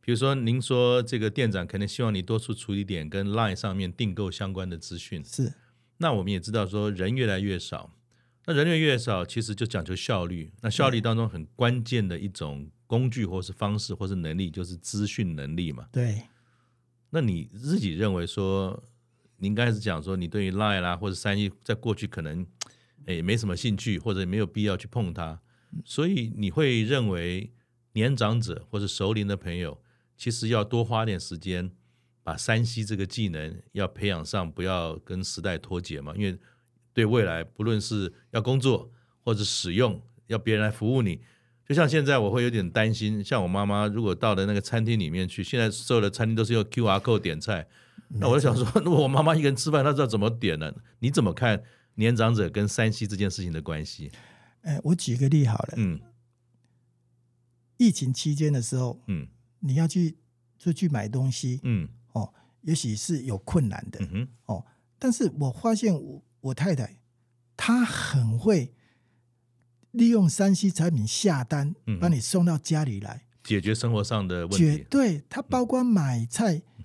[0.00, 5.52] 比如说您说这个店长可能希望你多出处理点跟 Line 上面订购相关的资讯，是。
[5.96, 7.92] 那我们也知道说人越来越少，
[8.46, 10.52] 那人越越少，其实就讲究效率。
[10.60, 15.88] 那效率当中很关键的一种工具或是方式或是能力，就是资讯能力嘛。
[15.90, 16.22] 对。
[17.10, 18.80] 那你自己认为说，
[19.38, 22.46] 您刚开始讲说你对于 Line 啦或者三一，在过去可能
[23.06, 25.40] 诶没什么兴趣，或者没有必要去碰它。
[25.84, 27.52] 所以你会认为
[27.92, 29.80] 年长者或者熟龄的朋友，
[30.16, 31.70] 其实要多花点时间，
[32.22, 36.12] 把山西这个技能要培养上，不要跟时代脱节嘛。
[36.16, 36.38] 因为
[36.92, 38.90] 对未来，不论是要工作
[39.24, 41.20] 或者使用，要别人来服务你，
[41.66, 47.66] 就像现在我会有点担心，像我妈妈如果到了那个餐厅里面去，现在所有的餐厅都是用 QR code 点菜，
[48.08, 50.72] 那我就想说， 如果我妈妈一个人吃饭，她知道怎么点呢？
[51.00, 51.62] 你怎么看
[51.94, 54.10] 年长者跟山西这件事情的关系？
[54.62, 55.74] 哎，我举个例好了。
[55.76, 56.00] 嗯，
[57.76, 59.28] 疫情期间的时候，嗯，
[59.60, 60.18] 你要去
[60.58, 64.66] 出去买东西，嗯，哦，也许是有困难的，嗯哼，哦，
[64.98, 67.00] 但是我发现我我太太
[67.56, 68.74] 她很会
[69.92, 71.98] 利用山西产品下单，嗯。
[71.98, 74.56] 把你送到家里来，解决生活上的问题。
[74.58, 76.84] 绝对，她包括买菜、嗯、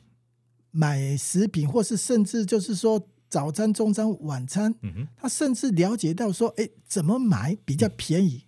[0.72, 3.10] 买食品，或是甚至就是说。
[3.34, 8.46] 早餐、中餐、晚餐，嗯，他甚至了解到说，哎，怎么买比较便宜？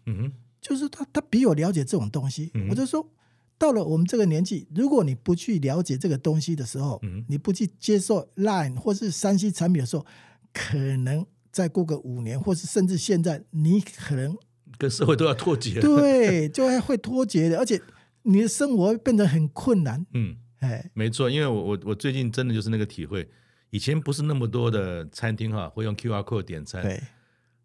[0.62, 2.52] 就是他他比我了解这种东西。
[2.54, 3.10] 嗯，我就说，
[3.58, 10.06] 到了我们这个年纪，如果你不去了解这个东西的时候，嗯，你不去接受 Line 或是 3C 产品的时候，
[10.54, 14.38] 可能再过个五年，或是甚至现在，你可能
[14.78, 15.82] 跟社会都要脱节。
[15.82, 17.82] 对，就会会脱节的，而且
[18.22, 20.06] 你的生活会变得很困难。
[20.14, 23.28] 嗯，哎，没错，因为我我我最近真的就是那个体会。
[23.72, 26.82] 以前不是那么多的餐厅哈，会用 QR code 点餐。
[26.82, 27.02] 对，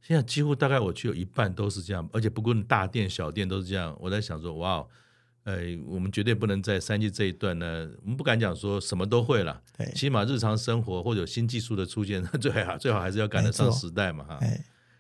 [0.01, 3.97] 现在几乎大概我去有一半都是这样，而且不论大店小店都是这样。
[4.01, 4.85] 我在想说，哇，
[5.45, 9.63] 呃，我们绝对不能在三 G 这一段呢，我们不敢讲说什么都会了。
[9.77, 14.41] 对，起码日常生活或者有新技术的出现， 最好最好还是要赶得上时代嘛哈。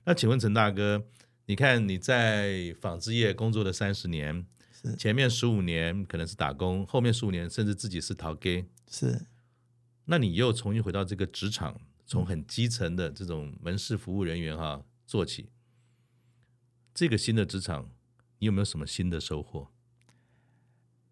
[0.04, 1.02] 那请问陈大哥，
[1.46, 8.64] 你看你在纺织业工作的三十年，是前面十五年可能是打工，后面十五年甚至自己是头家。
[8.88, 9.26] 是。
[10.10, 15.50] 那你又重新回到这个职场，从很基层的这种门市服务人员哈做起，
[16.92, 17.88] 这个新的职场，
[18.40, 19.70] 你有没有什么新的收获？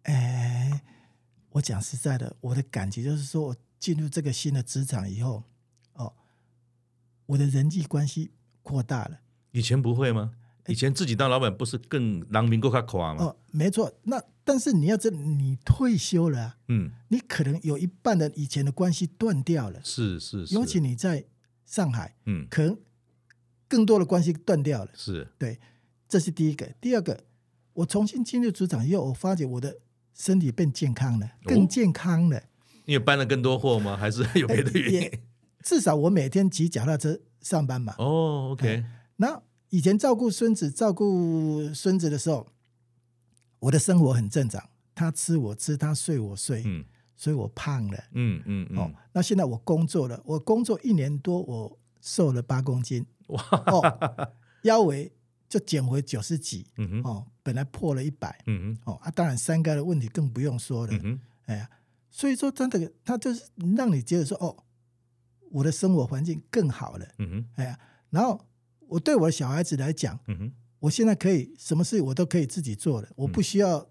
[0.03, 0.83] 哎，
[1.51, 5.45] 我讲实在的，我的感觉就是说，我进入这个新的职场以后，
[5.93, 6.13] 哦，
[7.27, 8.31] 我的人际关系
[8.61, 9.21] 扩大了。
[9.51, 10.33] 以前不会吗？
[10.67, 13.23] 以前自己当老板不是更狼民够卡垮吗？
[13.23, 13.97] 哦，没错。
[14.03, 19.79] 那但是你要知道，你退休了，嗯，你可能有一半的以前的关系断掉了。
[19.83, 20.55] 是是是。
[20.55, 21.23] 尤其你在
[21.67, 22.75] 上海，嗯，可能
[23.67, 24.89] 更多的关系断掉了。
[24.95, 25.59] 是对，
[26.07, 26.65] 这是第一个。
[26.81, 27.25] 第二个，
[27.73, 29.77] 我重新进入职场以后，我发觉我的
[30.15, 32.37] 身体变健康了，更健康了。
[32.37, 32.43] 哦，
[32.85, 33.95] 你有搬了更多货吗？
[33.95, 35.19] 还是有别的原因？
[35.63, 37.93] 至少我每天骑脚踏车上班嘛。
[37.99, 38.83] 哦，OK。
[39.17, 42.47] 那以前照顾孙子、照顾孙子的时候，
[43.59, 46.83] 我的生活很正常，他吃我吃，他睡我睡，嗯，
[47.15, 48.77] 所以我胖了，嗯嗯嗯。
[48.77, 54.31] 哦，那现在我工作了，我工作一年多，我瘦了八公斤，哇，哦，
[54.63, 55.11] 腰围
[55.47, 60.93] 就减回九十几，嗯哼，哦，本来破了一百，嗯哼，哦啊，当然三高的问题更不用说了，
[61.45, 61.69] 哎呀，
[62.09, 63.43] 所以说真的，他就是
[63.75, 64.63] 让你觉得说，哦，
[65.51, 68.45] 我的生活环境更好了，嗯哼，哎呀，然后。
[68.91, 73.89] 我对我的小孩子来讲，嗯哼，我现在可以什么事我都可以自己做了，我不需要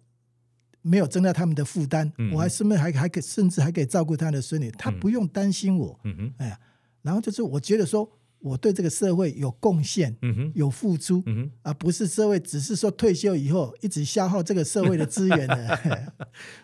[0.83, 6.01] 没有增加他们的负担，嗯、我还顺便还还可以甚至还可以照顾他的孙女，他不用担心我。
[6.05, 6.59] 嗯哼，哎呀，
[7.03, 16.13] 然后就是我觉得说我对这个社会有贡献，嗯哼，有付出，嗯哼，而不是社会只是说退休以后一直消耗这个社会的资源的。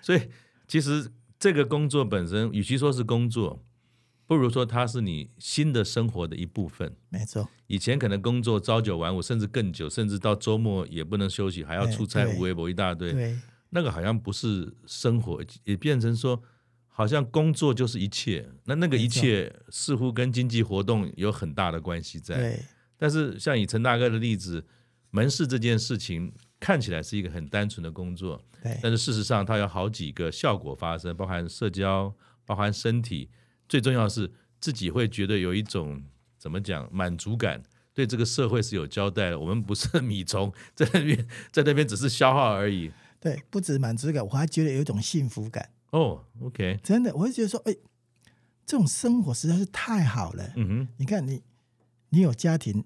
[0.01, 0.23] 所以
[0.67, 3.63] 其实这个工作本身，与其说是工作。
[4.27, 6.97] 不如说，它是你新的生活的一部分。
[7.11, 13.13] 没错，以前可能工作朝九晚五，甚至更久，甚至到周末也不能休息，还要出差，无微博一大堆。
[13.13, 13.39] 对，
[13.71, 16.43] 那个好像不是生活，也变成说，
[16.87, 18.49] 好像工作就是一切。
[18.65, 22.37] 那那个一切似乎跟经济活动有很大的关系在。
[22.37, 22.65] 对。
[22.97, 24.65] 但是像以陈大哥的例子，
[25.11, 28.79] 门市这件事情看起来是一个很单纯的工作，对。
[28.83, 32.15] 但是事实上，它有好几个效果发生，包含社交，
[32.47, 33.29] 包含身体。
[33.69, 36.03] 最重要的是自己会觉得有一种
[36.39, 39.39] 怎么讲满足感，对这个社会是有交代的。
[39.39, 42.91] 我们不是 米虫，在那边在那边只是消耗而已。
[43.21, 45.71] 对，不止满足感，我还觉得有一种幸福感。
[45.91, 47.75] 哦，OK，真的，我就觉得说，哎，
[48.67, 50.53] 这种生活实在是太好了。
[50.57, 51.43] 嗯哼，你看你，
[52.11, 52.85] 你有家庭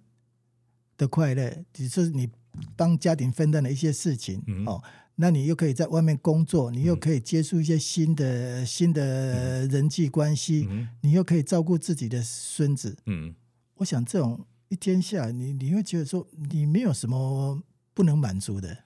[0.97, 2.29] 的快乐，只是你
[2.77, 4.83] 帮家庭分担了一些事情、嗯、哦。
[5.21, 12.97] 那你又可以在外面工作，你又可以接触一些新的、嗯、新的人际关系，嗯、你又可以照顾自己的孙子。
[13.07, 13.35] 嗯，
[13.75, 17.61] 我想这种一天下来，你你会觉得说，你没有什么
[17.93, 18.85] 不能满足的。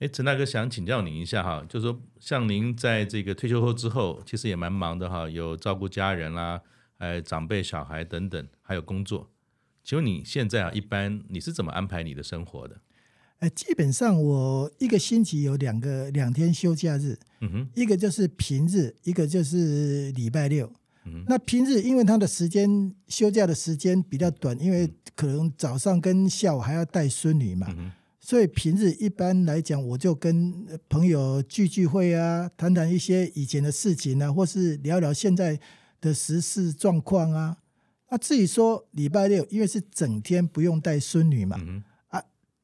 [0.00, 6.60] 哎，陈大哥想请教您一下哈，就是说，像您在这个退休后之后，其实也蛮忙的哈，有照顾家人啦，
[6.98, 9.30] 呃，长辈、小孩等等，还有工作。
[9.82, 12.82] 请问你现在啊，一般你是怎么安排你的生活的？
[13.48, 20.70] 基本上我一个星期有两个两天休假日，嗯哼，一个就是平日，一个就是礼拜六。
[21.06, 35.58] 嗯，那平日因为他的时间休假的时间比较短，因为可能早上跟下午还要带孙女嘛，嗯，所以平日一般来讲，我就跟朋友聚聚会啊，谈谈一些以前的事情啊，或是聊聊现在
[36.02, 37.56] 的时事状况啊。
[38.10, 41.56] 那至于说礼拜六，因为是整天不用带孙女嘛。
[41.58, 41.82] 嗯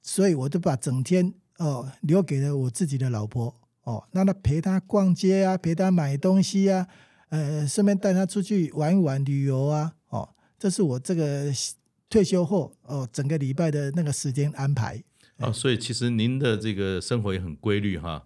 [0.06, 6.86] 所以我就把整天哦留给了我自己的老婆哦，让她陪她逛街啊，陪她买东西啊，
[7.30, 11.52] 呃，顺便带她出去玩一玩旅游啊，哦，这是我这个
[12.08, 15.02] 退休后哦整个礼拜的那个时间安排。
[15.38, 18.24] 哦，所以其实您的这个生活也很规律哈。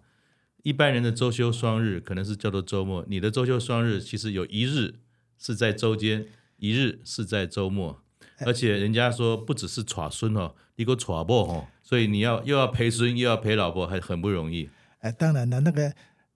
[0.61, 4.99] 一般人的周休双日可能是叫做周末，你的周休双日其实有一日
[5.39, 8.03] 是在周间，一日是在周末。
[8.43, 14.69] 而且人家说不只是耍孙哦，一个娶某哦，所以你要又要陪孙又要陪老婆，还很不容易。
[14.99, 15.93] 哎，当然了，那个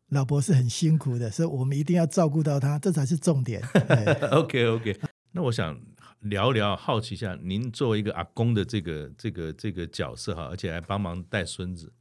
[0.09, 3.63] 老婆是很辛苦的，所以我们一定要照顾到她，这才是重点。
[4.31, 4.99] OK OK，
[5.31, 5.79] 那我想
[6.19, 11.93] 聊聊，好奇一下，您作为一个阿公的这个这个这个角色哈，而且还帮忙带孙子。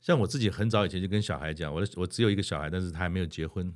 [0.00, 3.70] 像我自己很早以前就跟小孩讲，我的我只有一个小孩，但是他还没有结婚。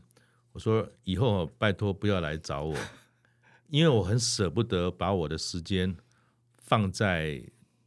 [0.53, 2.75] 我说以后拜托不要来找我。
[3.69, 5.95] 因为我很舍不得把我的时间
[6.57, 7.43] 放在，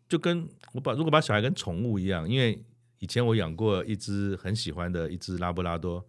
[0.08, 2.64] 就跟我把如果把小孩跟宠物一样，因为
[3.00, 6.06] 以前我养过一只很喜欢的一只拉布拉多，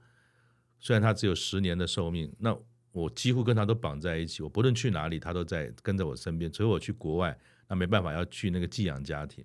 [0.79, 2.57] 虽然它只有十年的寿命，那
[2.93, 9.45] 我几乎跟它都绑在一起，我不论去哪里，它都在跟着我身边，所以我去国外，那没办法要去那个寄养家庭，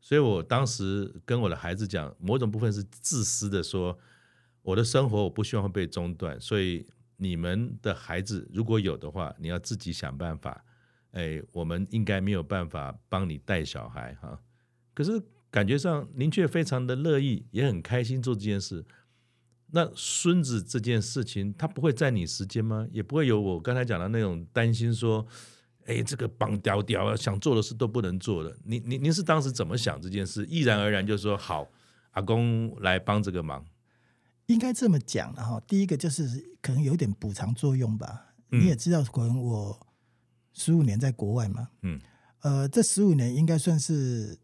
[0.00, 3.98] 所以我当时跟我的孩子讲，某种部分是自私的说，
[4.62, 6.86] 我的生活我不希望会被中断，所以。
[7.18, 10.64] 你们的孩子如果有的话，你要自己想办法。
[11.12, 14.38] 哎，我们应该没有办法帮你带小孩哈。
[14.92, 18.84] 可是感觉上您却非常的乐意，也很开心做这件事。
[19.74, 22.86] 那孙子这件事情，他不会占你时间吗？
[22.92, 25.26] 也不会有我刚才讲的那种担心，说，
[25.86, 28.54] 哎，这个绑吊吊，想做的事都不能做了。
[28.64, 30.44] 您您您是当时怎么想这件事？
[30.44, 31.66] 毅然而然就说好，
[32.10, 33.64] 阿公来帮这个忙。
[34.46, 38.34] 应该这么讲的哈，第一个就是可能有点补偿作用吧。
[38.50, 39.86] 嗯、你也知道，可能我
[40.52, 42.00] 十五年在国外嘛，嗯，
[42.40, 44.38] 呃，这十五年应该算是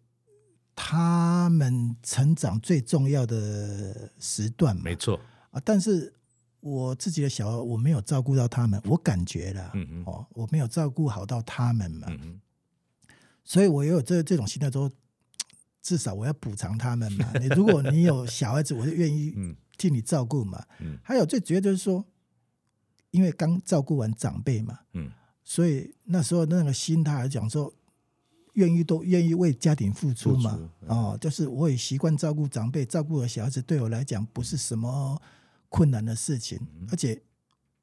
[0.74, 5.20] 他们成长最重要的时段嘛，没错。
[5.50, 5.60] 啊。
[5.64, 6.12] 但是
[6.60, 12.40] 我自己的小孩，我没有照顾到他们，我感觉了，嗯嗯，哦，我没有照顾好到他们嘛，嗯嗯，
[13.44, 14.90] 所以我也有这这种心态，说
[15.82, 17.32] 至少我要补偿他们嘛。
[17.40, 19.56] 你如果你有小孩子，我就愿意， 嗯。
[19.78, 22.04] 替你照顾嘛，嗯，还有最主要就是说，
[23.12, 25.08] 因为刚照顾完长辈嘛，嗯，
[25.48, 27.72] 所以那时候那个心态来讲说，
[28.52, 35.18] 愿意都愿意为家庭付出嘛，哦，就是我也习惯照顾长辈，照顾我小孩子，对我来讲不是什么
[35.70, 37.18] 困难的事情，嗯、而且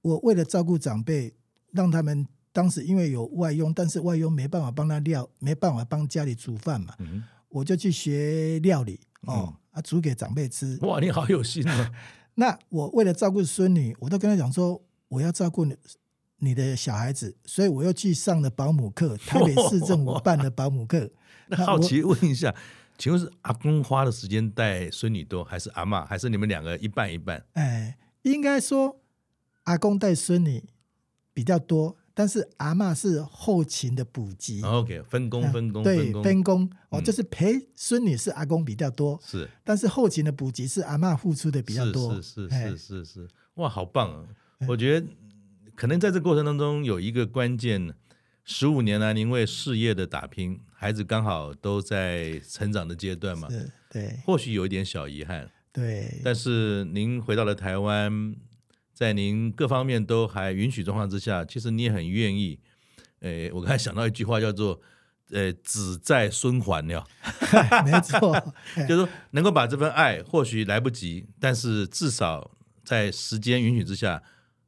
[0.04, 1.34] 我为了照顾长辈，
[1.72, 9.48] 让他们当时因为有外佣，但是外佣没办法帮他料，没办法帮家里煮饭嘛，嗯，我就去学料理哦。
[9.48, 10.78] 嗯啊，煮给长辈吃。
[10.84, 11.92] 哇，你好有心啊！
[12.36, 15.66] 那我为了照顾孙女，我都跟他讲说，我要照顾
[16.40, 21.10] 你你的小孩子，所以我又去上了保姆课， 台北市政府办的保姆课。
[21.48, 22.54] 那好奇问一下，
[22.98, 27.44] 请问是阿公花的时间带孙女多，还是阿嬷，还是你们两个一半一半？
[27.54, 29.00] 哎，应该说
[29.64, 30.64] 阿公带孙女
[31.34, 31.98] 比较多。
[32.18, 44.24] 但是阿嬷是后勤的补给，OK，分工分工，对，分工，分工哦，就是陪孙女是阿公比较多，是，但是后勤的补给是阿嬷付出的比较多，是是是是是是，哇，好棒啊！
[44.66, 45.06] 我觉得
[45.76, 47.94] 可能在这过程当中有一个关键，
[48.44, 53.48] 十五年来您为事业的打拼，孩子刚好都在成长的阶段嘛，
[53.90, 58.36] 对，或许有一点小遗憾，对，但是您回到了台湾。
[58.94, 62.58] 在您各方面都还允许状况之下，其实你也很愿意。
[63.20, 64.80] 诶，我刚才想到一句话叫做
[65.32, 67.06] “呃，子在孙还了”，
[67.84, 68.34] 没错，
[68.88, 72.52] 就是说能够把这份爱，或许来不及，但是至少
[72.86, 74.24] 在时间允许之下，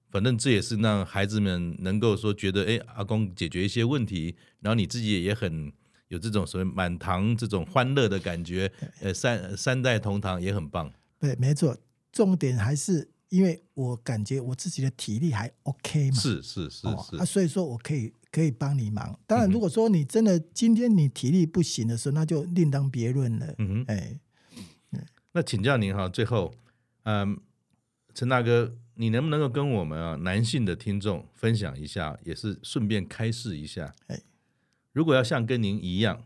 [0.10, 5.72] 反正这也是让孩子们能够说觉得，哎，阿公解决一些问题，然后你自己也很
[6.08, 10.91] 有这种所谓满堂这种欢乐的感觉，呃，三三代同堂也很棒。
[11.20, 11.78] 对，没错，
[12.12, 13.10] 重点还是。
[13.30, 19.20] 因为我感觉我自己的体力还 OK 嘛，是是是是、哦、啊，所以说我可以可以帮你忙。
[19.28, 23.53] 当然，如果说你真的今天你体力不行的时候，那就另当别论了。
[23.58, 24.18] 嗯哼，哎，
[25.34, 26.53] 那请教您哈，最后，
[27.03, 27.38] 嗯，
[28.14, 34.20] 陈大哥，你能不能够跟我们啊男性的听众分享一下，也是顺便开示一下，哎，
[34.91, 36.24] 如果要像跟您一样，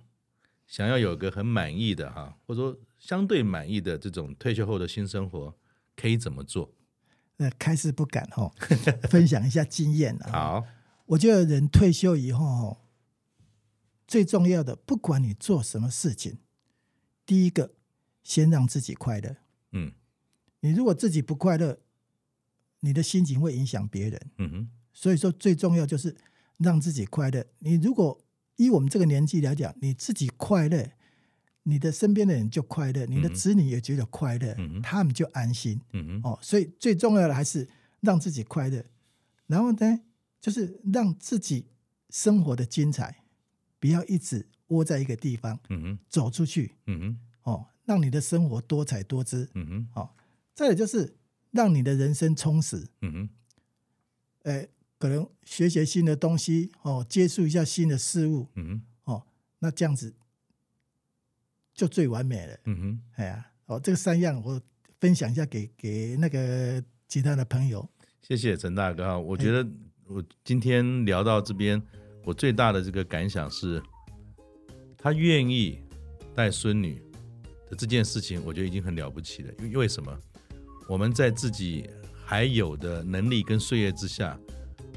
[0.65, 5.53] 想要有个很满意的哈，或者说相对满意的这种退休后的新生活，
[5.95, 6.73] 可以怎么做？
[7.57, 8.53] 开示不敢哈，
[9.09, 10.31] 分享一下经验啊。
[10.31, 10.65] 好，
[11.07, 12.77] 我觉得人退休以后，
[14.07, 16.37] 最重要的，不管你做什么事情，
[17.25, 17.73] 第一个
[18.23, 19.35] 先让自己快乐。
[19.71, 19.91] 嗯，
[20.59, 21.79] 你如果自己不快乐，
[22.81, 24.21] 你的心情会影响别人。
[24.37, 26.15] 嗯哼，所以说最重要就是
[26.57, 27.45] 让自己快乐。
[27.59, 28.21] 你如果
[28.57, 30.91] 以我们这个年纪来讲，你自己快乐。
[31.63, 35.79] 你的身边的人就快乐，你的子女也觉得快乐，嗯、他们就安心。
[35.93, 37.69] 嗯、哼哦，所以最重要的还是
[37.99, 38.83] 让自己快乐，
[39.45, 39.99] 然后呢，
[40.39, 41.67] 就是让自己
[42.09, 43.23] 生活的精彩，
[43.79, 45.59] 不要一直窝在一个地方。
[45.69, 46.77] 嗯、哼走出去。
[46.87, 49.47] 嗯、哼哦，让你的生活多彩多姿。
[49.53, 50.09] 嗯、哼哦，
[50.55, 51.15] 再有就是
[51.51, 52.87] 让你的人生充实。
[53.01, 53.29] 嗯哼
[54.43, 58.47] 呃、可能学学新的东西，哦，接触一下新的事物。
[58.55, 59.27] 嗯、哼哦，
[59.59, 60.15] 那这样子。
[61.73, 62.59] 就最完美了。
[62.65, 64.61] 嗯哼，哎呀，哦，这个三样我
[64.99, 67.89] 分享一下给给那个其他的朋友。
[68.21, 69.67] 谢谢陈大哥，我觉得
[70.05, 71.81] 我今天聊到这边，
[72.23, 73.81] 我最大的这个感想是，
[74.97, 75.79] 他愿意
[76.35, 77.01] 带孙女
[77.69, 79.53] 的这件事情，我觉得已经很了不起了。
[79.59, 80.19] 因为为什么？
[80.91, 81.89] 我们在自己
[82.25, 84.37] 还有的能力跟岁月之下，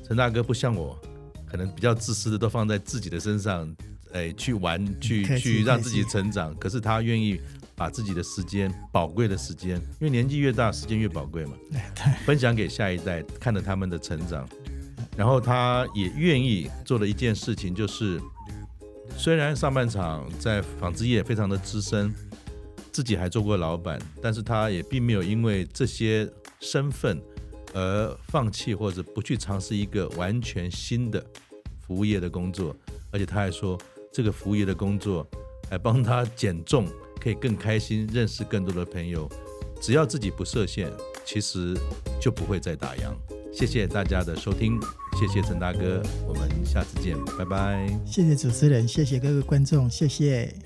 [0.05, 1.01] 陈大哥不像我，
[1.47, 3.73] 可能比较自私的都放在自己的身上。
[4.13, 6.53] 哎，去玩，去去让自己成长。
[6.57, 7.41] 可是他愿意
[7.77, 11.53] 把自己的时间，宝贵的时间，因为年纪越大，时间越宝贵嘛，
[12.27, 14.49] 分享给下一代，看着他们的成长。
[15.17, 18.21] 然后他也愿意做的一件事情，就是
[19.17, 22.13] 虽然上半场在纺织业非常的资深，
[22.95, 26.27] 自己还做过老板，但是他也并没有因为这些
[26.61, 27.21] 身份
[27.75, 31.23] 而放弃或者不去尝试一个完全新的
[31.87, 32.75] 服务业的工作，
[33.11, 33.79] 而且他还说。
[34.17, 35.29] 这个服务业的工作，
[35.73, 36.87] 来帮他减重，
[37.21, 39.29] 可以更开心，认识更多的朋友。
[39.83, 40.89] 只要自己不设限，
[41.25, 41.77] 其实
[42.21, 43.13] 就不会再打烊。
[43.53, 44.81] 谢谢大家的收听，
[45.19, 47.89] 谢谢陈大哥，我们下次见，拜拜。
[48.07, 50.64] 谢谢主持人，谢谢各位观众，谢谢。